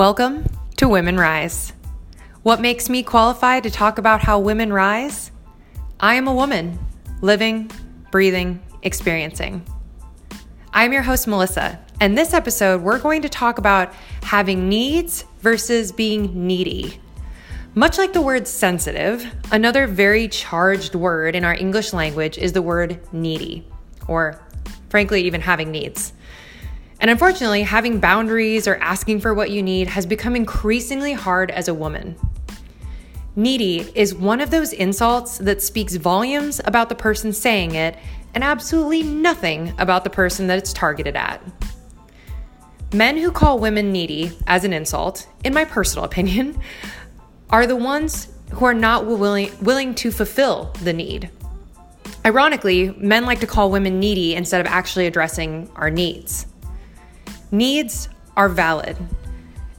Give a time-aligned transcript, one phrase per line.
[0.00, 0.46] Welcome
[0.78, 1.74] to Women Rise.
[2.42, 5.30] What makes me qualified to talk about how women rise?
[6.00, 6.78] I am a woman,
[7.20, 7.70] living,
[8.10, 9.62] breathing, experiencing.
[10.72, 13.92] I'm your host, Melissa, and this episode we're going to talk about
[14.22, 16.98] having needs versus being needy.
[17.74, 22.62] Much like the word sensitive, another very charged word in our English language is the
[22.62, 23.68] word needy,
[24.08, 24.40] or
[24.88, 26.14] frankly, even having needs.
[27.00, 31.66] And unfortunately, having boundaries or asking for what you need has become increasingly hard as
[31.66, 32.14] a woman.
[33.36, 37.96] Needy is one of those insults that speaks volumes about the person saying it
[38.34, 41.42] and absolutely nothing about the person that it's targeted at.
[42.92, 46.60] Men who call women needy as an insult, in my personal opinion,
[47.48, 51.30] are the ones who are not willing, willing to fulfill the need.
[52.26, 56.46] Ironically, men like to call women needy instead of actually addressing our needs.
[57.50, 58.96] Needs are valid.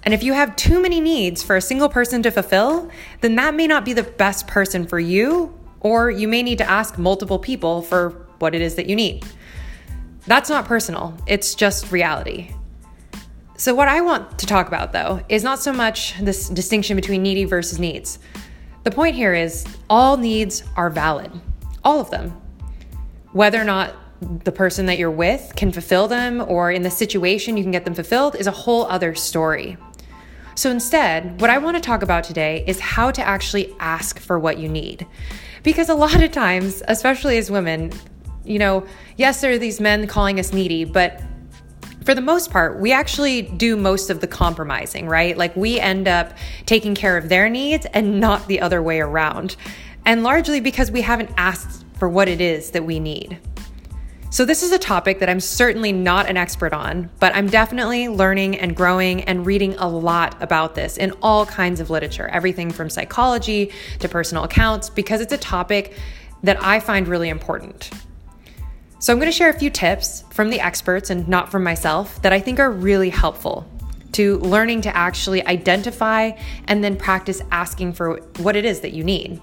[0.04, 2.90] And if you have too many needs for a single person to fulfill,
[3.22, 6.70] then that may not be the best person for you, or you may need to
[6.70, 9.24] ask multiple people for what it is that you need.
[10.28, 12.54] That's not personal, it's just reality.
[13.58, 17.22] So, what I want to talk about though is not so much this distinction between
[17.22, 18.18] needy versus needs.
[18.84, 21.32] The point here is all needs are valid,
[21.84, 22.36] all of them.
[23.34, 27.58] Whether or not the person that you're with can fulfill them or in the situation
[27.58, 29.78] you can get them fulfilled is a whole other story.
[30.56, 34.38] So instead, what I want to talk about today is how to actually ask for
[34.38, 35.08] what you need.
[35.64, 37.92] Because a lot of times, especially as women,
[38.44, 38.86] you know,
[39.18, 41.22] yes, there are these men calling us needy, but
[42.04, 45.38] for the most part, we actually do most of the compromising, right?
[45.38, 46.34] Like we end up
[46.66, 49.56] taking care of their needs and not the other way around.
[50.06, 53.40] And largely because we haven't asked for what it is that we need.
[54.32, 58.08] So, this is a topic that I'm certainly not an expert on, but I'm definitely
[58.08, 62.72] learning and growing and reading a lot about this in all kinds of literature, everything
[62.72, 65.98] from psychology to personal accounts, because it's a topic
[66.44, 67.92] that I find really important.
[69.00, 72.22] So, I'm going to share a few tips from the experts and not from myself
[72.22, 73.70] that I think are really helpful
[74.14, 76.32] to learning to actually identify
[76.70, 79.42] and then practice asking for what it is that you need.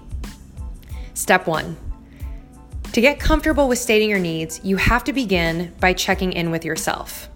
[1.13, 1.77] Step one
[2.93, 6.65] to get comfortable with stating your needs, you have to begin by checking in with
[6.65, 7.29] yourself.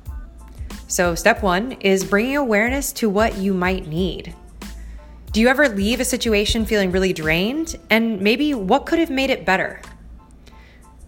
[0.88, 4.36] So, step one is bringing awareness to what you might need.
[5.32, 7.76] Do you ever leave a situation feeling really drained?
[7.90, 9.82] And maybe what could have made it better?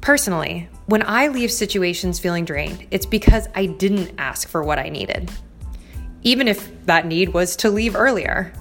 [0.01, 4.89] Personally, when I leave situations feeling drained, it's because I didn't ask for what I
[4.89, 5.31] needed,
[6.23, 8.53] even if that need was to leave earlier.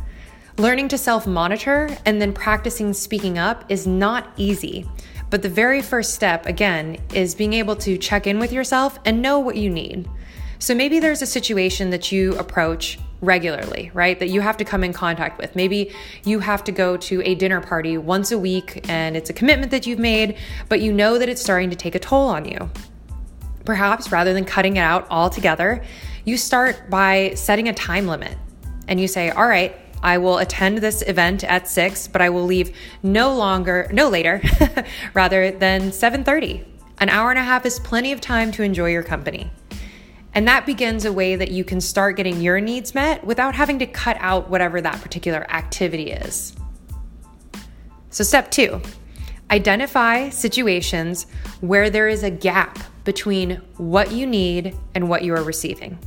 [0.57, 4.87] Learning to self monitor and then practicing speaking up is not easy,
[5.31, 9.21] but the very first step, again, is being able to check in with yourself and
[9.21, 10.09] know what you need.
[10.59, 14.19] So maybe there's a situation that you approach regularly, right?
[14.19, 15.57] That you have to come in contact with.
[15.57, 15.93] Maybe
[16.25, 19.71] you have to go to a dinner party once a week and it's a commitment
[19.73, 20.37] that you've made,
[20.69, 22.71] but you know that it's starting to take a toll on you.
[23.65, 25.83] Perhaps rather than cutting it out altogether,
[26.25, 28.37] you start by setting a time limit
[28.89, 32.45] and you say, All right, I will attend this event at 6, but I will
[32.45, 34.43] leave no longer, no later,
[35.15, 36.63] rather than 7:30.
[36.99, 39.51] An hour and a half is plenty of time to enjoy your company.
[40.35, 43.79] And that begins a way that you can start getting your needs met without having
[43.79, 46.55] to cut out whatever that particular activity is.
[48.11, 48.83] So, step two
[49.51, 51.27] identify situations
[51.61, 55.99] where there is a gap between what you need and what you are receiving.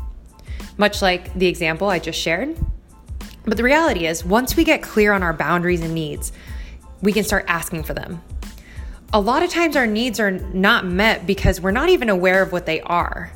[0.78, 2.58] Much like the example I just shared,
[3.48, 6.34] but the reality is, once we get clear on our boundaries and needs,
[7.02, 8.22] we can start asking for them.
[9.14, 12.52] A lot of times, our needs are not met because we're not even aware of
[12.52, 13.32] what they are.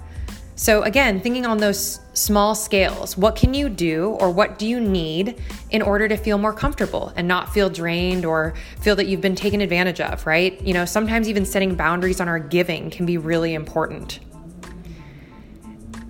[0.55, 4.81] So, again, thinking on those small scales, what can you do or what do you
[4.81, 9.21] need in order to feel more comfortable and not feel drained or feel that you've
[9.21, 10.61] been taken advantage of, right?
[10.61, 14.19] You know, sometimes even setting boundaries on our giving can be really important.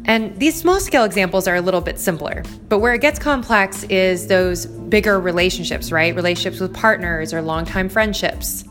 [0.06, 3.83] And these small scale examples are a little bit simpler, but where it gets complex
[3.83, 6.15] is those bigger relationships, right?
[6.15, 8.63] Relationships with partners or longtime friendships.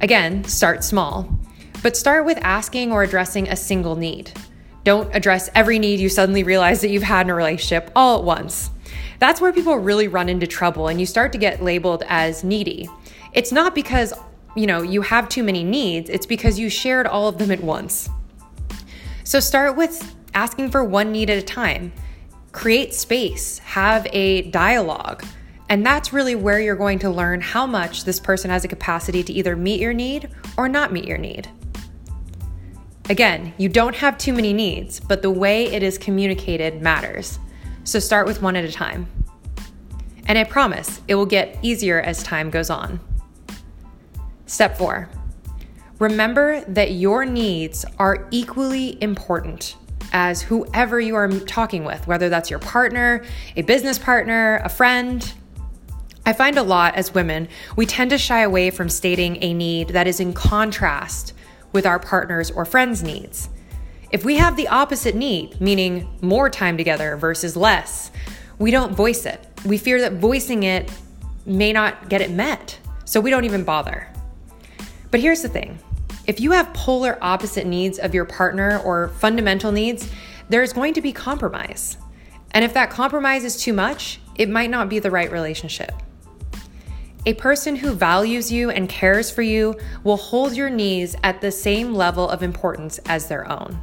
[0.00, 1.28] Again, start small,
[1.82, 4.32] but start with asking or addressing a single need.
[4.84, 8.24] Don't address every need you suddenly realize that you've had in a relationship all at
[8.24, 8.70] once.
[9.18, 12.88] That's where people really run into trouble and you start to get labeled as needy.
[13.32, 14.12] It's not because,
[14.56, 17.62] you know, you have too many needs, it's because you shared all of them at
[17.62, 18.08] once.
[19.28, 21.92] So start with asking for one need at a time.
[22.52, 25.22] Create space, have a dialogue.
[25.68, 29.22] And that's really where you're going to learn how much this person has a capacity
[29.22, 31.46] to either meet your need or not meet your need.
[33.10, 37.38] Again, you don't have too many needs, but the way it is communicated matters.
[37.84, 39.08] So start with one at a time.
[40.24, 42.98] And I promise it will get easier as time goes on.
[44.46, 45.10] Step four
[45.98, 49.76] remember that your needs are equally important
[50.12, 53.24] as whoever you are talking with, whether that's your partner,
[53.56, 55.32] a business partner, a friend.
[56.24, 59.88] I find a lot as women, we tend to shy away from stating a need
[59.88, 61.32] that is in contrast
[61.72, 63.48] with our partner's or friend's needs.
[64.10, 68.10] If we have the opposite need, meaning more time together versus less,
[68.58, 69.46] we don't voice it.
[69.64, 70.90] We fear that voicing it
[71.44, 74.08] may not get it met, so we don't even bother.
[75.10, 75.78] But here's the thing
[76.28, 80.08] if you have polar opposite needs of your partner or fundamental needs,
[80.50, 81.96] there's going to be compromise.
[82.52, 85.90] And if that compromise is too much, it might not be the right relationship.
[87.24, 91.50] A person who values you and cares for you will hold your needs at the
[91.50, 93.80] same level of importance as their own.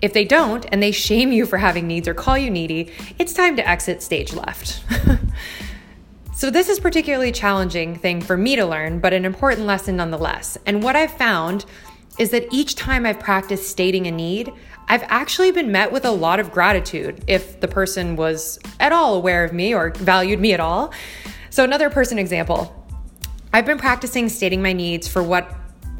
[0.00, 3.32] If they don't and they shame you for having needs or call you needy, it's
[3.32, 4.82] time to exit stage left.
[6.40, 10.56] so, this is particularly challenging thing for me to learn, but an important lesson nonetheless.
[10.64, 11.66] And what I've found
[12.18, 14.50] is that each time I've practiced stating a need,
[14.88, 19.16] I've actually been met with a lot of gratitude if the person was at all
[19.16, 20.94] aware of me or valued me at all.
[21.50, 22.74] So, another person example
[23.52, 25.54] I've been practicing stating my needs for what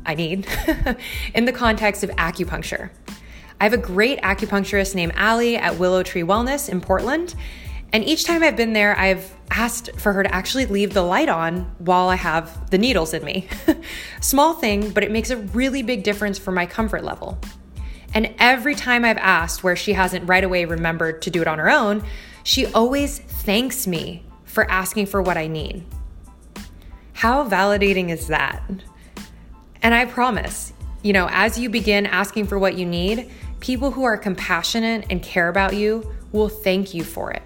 [0.07, 0.47] I need
[1.35, 2.89] in the context of acupuncture.
[3.61, 7.35] I have a great acupuncturist named Allie at Willow Tree Wellness in Portland.
[7.93, 11.29] And each time I've been there, I've asked for her to actually leave the light
[11.29, 13.49] on while I have the needles in me.
[14.21, 17.39] Small thing, but it makes a really big difference for my comfort level.
[18.15, 21.59] And every time I've asked where she hasn't right away remembered to do it on
[21.59, 22.05] her own,
[22.45, 25.85] she always thanks me for asking for what I need.
[27.13, 28.63] How validating is that?
[29.83, 30.73] And I promise,
[31.03, 35.23] you know, as you begin asking for what you need, people who are compassionate and
[35.23, 37.43] care about you will thank you for it.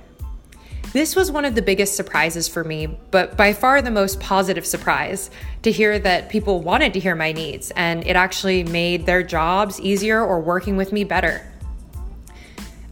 [0.94, 4.64] This was one of the biggest surprises for me, but by far the most positive
[4.64, 5.28] surprise
[5.62, 9.80] to hear that people wanted to hear my needs and it actually made their jobs
[9.80, 11.44] easier or working with me better.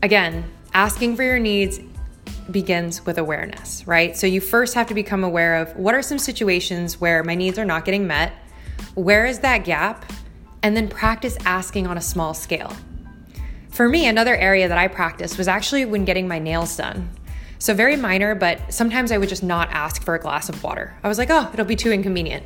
[0.02, 1.78] Again, asking for your needs
[2.50, 4.16] begins with awareness, right?
[4.16, 7.56] So you first have to become aware of what are some situations where my needs
[7.56, 8.32] are not getting met,
[8.96, 10.10] where is that gap,
[10.64, 12.74] and then practice asking on a small scale.
[13.70, 17.08] For me, another area that I practiced was actually when getting my nails done.
[17.62, 20.96] So, very minor, but sometimes I would just not ask for a glass of water.
[21.04, 22.44] I was like, oh, it'll be too inconvenient.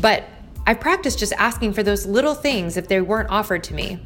[0.00, 0.28] But
[0.64, 3.98] I practiced just asking for those little things if they weren't offered to me.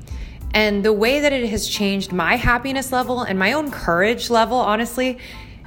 [0.55, 4.57] And the way that it has changed my happiness level and my own courage level,
[4.57, 5.19] honestly,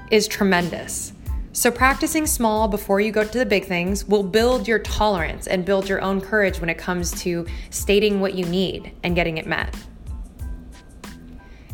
[0.10, 1.14] is tremendous.
[1.54, 5.64] So, practicing small before you go to the big things will build your tolerance and
[5.64, 9.46] build your own courage when it comes to stating what you need and getting it
[9.46, 9.76] met.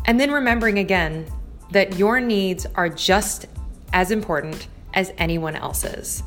[0.04, 1.26] And then remembering again
[1.72, 3.46] that your needs are just
[3.92, 6.22] as important as anyone else's.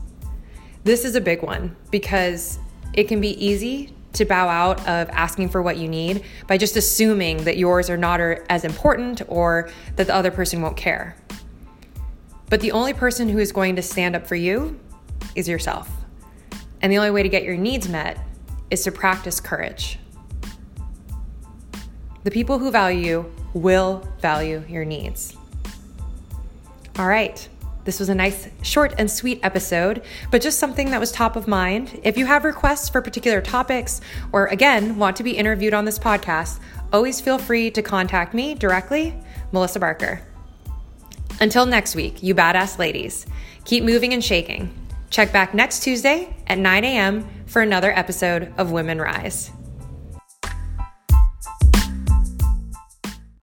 [0.83, 2.59] This is a big one because
[2.93, 6.75] it can be easy to bow out of asking for what you need by just
[6.75, 11.15] assuming that yours are not as important or that the other person won't care.
[12.49, 14.79] But the only person who is going to stand up for you
[15.35, 15.89] is yourself.
[16.81, 18.19] And the only way to get your needs met
[18.69, 19.99] is to practice courage.
[22.23, 25.35] The people who value you will value your needs.
[26.99, 27.47] All right.
[27.85, 31.47] This was a nice, short, and sweet episode, but just something that was top of
[31.47, 31.99] mind.
[32.03, 35.99] If you have requests for particular topics or, again, want to be interviewed on this
[35.99, 36.59] podcast,
[36.91, 39.13] always feel free to contact me directly,
[39.51, 40.21] Melissa Barker.
[41.39, 43.27] Until next week, you badass ladies,
[43.65, 44.73] keep moving and shaking.
[45.11, 47.29] Check back next Tuesday at 9 a.m.
[47.45, 49.51] for another episode of Women Rise.